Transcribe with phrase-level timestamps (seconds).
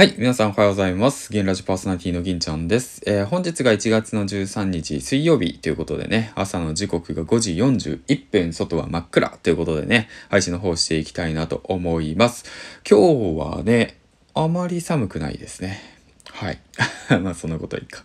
[0.00, 0.14] はい。
[0.16, 1.30] 皆さんおはようございます。
[1.30, 3.02] ゲンラジパーソナリティの銀ちゃんです。
[3.06, 12.46] えー本日が1月の13日水曜日ということでね、朝の時刻が5時41分、外は真っ暗ということでね、配信の方していきたいなと思います。
[12.90, 13.98] 今日はね、
[14.32, 15.82] あまり寒くないですね。
[16.32, 16.58] はい。
[17.20, 18.02] まあそんなことはいいか。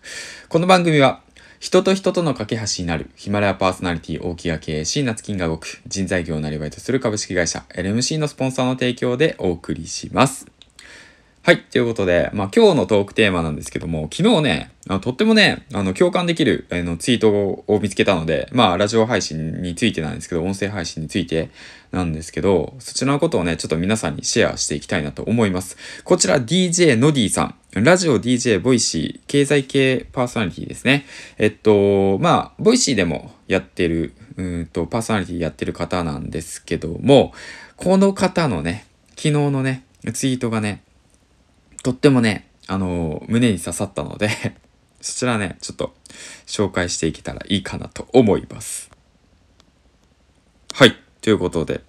[0.50, 1.21] この番組は、
[1.62, 10.55] 人と人との架け橋になるヒマラヤパーソナリティ大木が経営し夏金が動く人材業をなりわいとする株式会社 LMC のスポンサーの提供でお送りします。
[11.46, 11.62] はい。
[11.62, 21.52] ということで、まあ今日のトークテーマなんですけども、昨日ね、あとってもね、あの共感できるあのツイートを見つけたので、まあラジオ配信についてなんですけど、音声配信について
[21.91, 25.77] なんですけど、そちらのことをね、ちょっと皆さんにシェアしていきたいなと思います。
[26.03, 27.55] こちら DJ ノディさん。
[27.80, 31.05] ラジオ DJ Voicy 経済系パーソナリティですね。
[31.38, 37.34] えっと、まあ、 Voicy でもやってる、うんと、パーソナリティやってる方なんですけども、
[37.75, 40.81] この方のね、昨日のね、ツイートがね、
[41.85, 44.27] とってもね、あの胸に刺さったので、
[45.02, 45.94] そちらね、ちょっと
[46.47, 48.89] 紹介していけたらいいかなと思います。
[50.73, 50.97] はい。
[51.22, 51.81] ということで、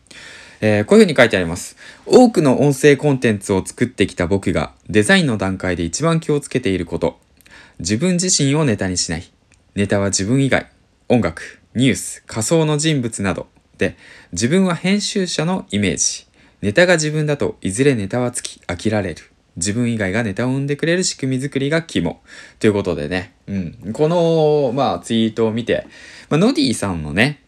[0.61, 1.79] えーこういうふうに書いてあります。
[2.05, 7.19] 多くの音声コンテンツを作ってきた僕がデザインの段階で一番気をつけていること。
[7.79, 9.33] 自分自身をネタにしない。
[9.77, 10.71] ネタは自分以外。
[11.09, 13.47] 音楽、ニュース、仮想の人物など。
[13.79, 13.97] で、
[14.33, 16.27] 自分は編集者のイメージ。
[16.61, 19.23] ネタが自分だといずれネタはつき飽きられる。
[19.57, 22.21] 自分以外がネタを生んでくれる仕組み作りが肝。
[22.59, 23.35] ということでね。
[23.47, 23.93] うん。
[23.93, 25.87] この、まあ、ツイートを見て、
[26.29, 27.43] まあ、ノディさんのね、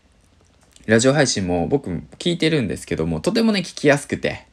[0.87, 4.47] ラジオ配信も僕聞いてるんですけども、とてもね、聞きやすくて、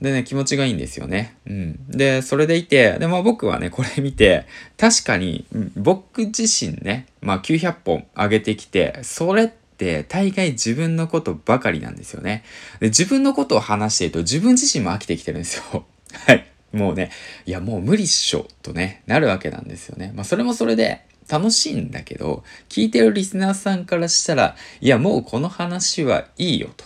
[0.00, 1.36] でね、気持ちがいいんですよね。
[1.46, 1.86] うん。
[1.88, 12.44] で、それでいて、で、まあ僕はね、これ見て、確かに、僕自身ね、まあ900本上げてきて、それって大概自分のことばかりなんですよね。
[12.80, 15.84] で、自分のことを話していると自分自身も飽きてきてるんですよ。
[16.26, 16.46] はい。
[16.74, 17.10] もうね、
[17.46, 20.12] いやもう無理っしょ、とね、なるわけなんですよね。
[20.14, 26.84] まあそれもそれで、楽しいんだけど、聞いてるリスナーさんからしたら、いや、もうこの話はいいよと。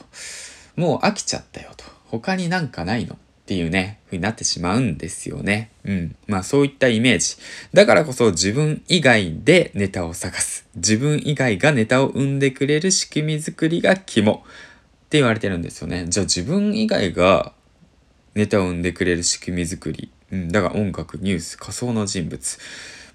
[0.76, 1.84] もう飽きちゃったよと。
[2.06, 5.70] 他になんかないのっていうね、風になってしまうんですよね。
[5.84, 6.16] うん。
[6.26, 7.36] まあそういったイメージ。
[7.72, 10.66] だからこそ自分以外でネタを探す。
[10.76, 14.34] 自分以外がネタを生んでくれる仕組み作りが肝。
[14.34, 14.38] っ
[15.10, 16.04] て言われてるんですよね。
[16.08, 17.52] じゃあ自分以外が
[18.34, 20.10] ネタを生んでくれる仕組み作り。
[20.32, 20.48] うん。
[20.48, 22.58] だから音楽、ニュース、仮想の人物。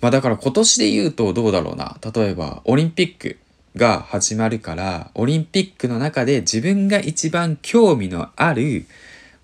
[0.01, 1.97] まあだから今年で言うとどうだろうな。
[2.13, 3.37] 例えばオリンピック
[3.75, 8.85] が始まるから、オリンピックの中で自分が一番興味のある、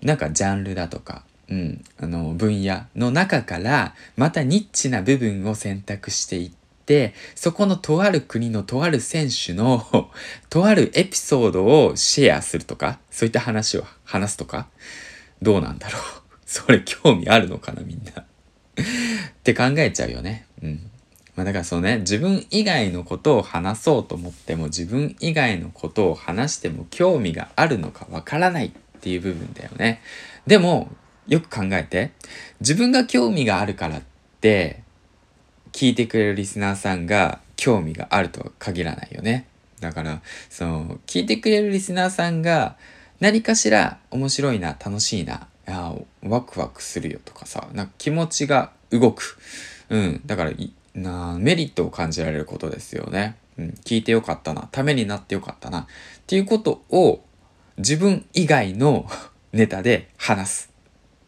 [0.02, 6.50] なんかジャンルだとか、うん、あの分野の中から、またニッチな部分を選択していっ
[6.86, 10.10] て、そこのとある国のとある選手の
[10.48, 14.68] とあるエピソードをシェアするとか、そういった話を話すとか、
[15.42, 16.02] どうなんだろう。
[16.46, 18.22] それ興味あるのかなみんな。
[18.22, 18.24] っ
[19.42, 20.46] て考えちゃうよね。
[20.62, 20.90] うん。
[21.36, 28.70] まあだからそのね、自分以外のことを話そうと思っても、自分以外のことを話しても興味があるのかわからないっ
[29.00, 30.02] ていう部分だよね。
[30.46, 30.90] でも、
[31.28, 32.10] よく考えて、
[32.60, 34.02] 自分が興味があるからっ
[34.40, 34.82] て、
[35.72, 39.46] 聞いてくれるリスナーさんが興味があるとは限らないよね。
[39.80, 42.76] だから、その、聞いてくれるリスナーさんが
[43.20, 49.38] 何かしら面白いな、楽しいな、あワクワクするよとかさ、なんか気持ちが動く。
[49.90, 50.22] うん。
[50.24, 50.52] だから、
[50.94, 53.36] なメリットを感じられることですよね。
[53.58, 53.68] うん。
[53.84, 54.68] 聞いてよかったな。
[54.72, 55.80] ためになってよかったな。
[55.80, 55.86] っ
[56.26, 57.22] ていうことを
[57.76, 59.08] 自分以外の
[59.52, 60.70] ネタで話す。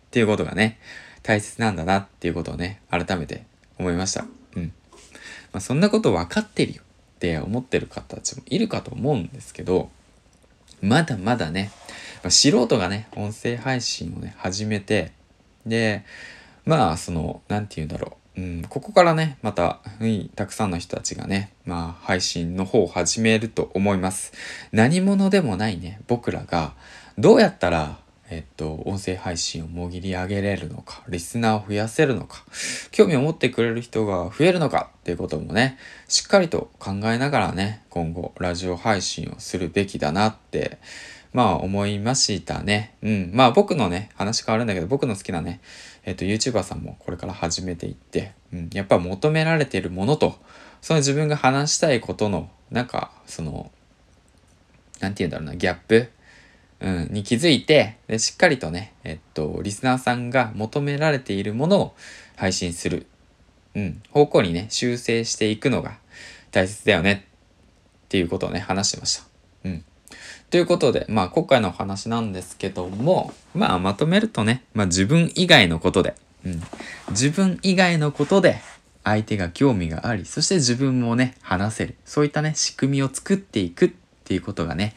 [0.07, 0.79] っていうことがね、
[1.23, 3.45] 大切なんだなっていうことをね、改めて
[3.79, 4.25] 思いました。
[4.57, 4.73] うん。
[5.53, 9.91] まあ、そんなこと分かってるよって思ってる方たちもいるかと思うんですけど、
[10.81, 11.71] まだまだね、
[12.31, 15.13] 素人がね、音声配信をね、始めて、
[15.67, 16.05] で、
[16.65, 18.41] まあ、その、なんて言うんだろう。
[18.41, 24.33] うん、ここからね、また、うんたくさんの人たちがね、まあ、配信の方を始めると思います。
[24.73, 26.73] 何者でもないね、僕らが、
[27.19, 27.99] どうやったら、
[28.31, 32.45] えっと、音声配信をもぎり上げれるのか、リスナーを増やせるのか、
[32.91, 35.77] 興味を持ってくれる人が増えるのかっていうこともね、
[36.09, 40.79] しっかりと考えながらね、今後、ラジオ配信をするべきだなって、
[41.33, 42.95] まあ思いましたね。
[43.03, 43.31] うん。
[43.33, 45.61] まあ僕のね、話変わるんだけど、僕の好きなね、
[46.05, 48.71] えっ、と、YouTuber さんもこれから始めていって、うん。
[48.73, 50.37] やっぱ求められているものと、
[50.81, 53.71] その自分が話したいことの、なんか、その、
[55.01, 56.11] なんて言うんだろうな、ギャップ、
[56.81, 61.95] うん、に気づいてで、しっかりとね、えっと、リスナーさんが求められているものを
[62.37, 63.07] 配信する、
[63.77, 65.99] うん、方向にね、修正していくのが
[66.51, 67.25] 大切だよね
[68.07, 69.25] っていうことをね、話してました。
[69.65, 69.85] うん。
[70.53, 76.15] ということで、まあ今回のお話なんですけども、まあまとめるとね、まあ自分以外のことで、
[76.45, 76.63] うん。
[77.09, 78.61] 自分以外のことで
[79.03, 81.95] 相手が興味があり、そして自分もね、話せる。
[82.05, 83.91] そういったね、仕組みを作っていくっ
[84.25, 84.95] ていうことがね、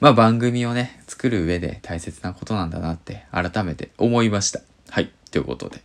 [0.00, 4.60] まあ番組をね、作る上で大切なことなんだなって改めて思いました。
[4.90, 5.10] はい。
[5.30, 5.80] ということで。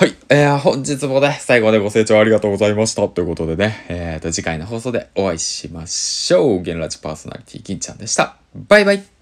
[0.00, 0.16] はい。
[0.30, 3.06] えー、本日もね、最後までご清聴ありがとうございました。
[3.06, 6.62] ということでね、えーと、次回の放送でお会いしましょう。
[6.62, 8.36] ゲンラジパーソナリティ、銀ちゃんでした。
[8.54, 9.19] バイバイ。